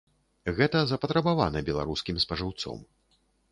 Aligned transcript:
Гэта 0.59 0.81
запатрабавана 0.91 1.63
беларускім 1.69 2.17
спажыўцом. 2.27 2.83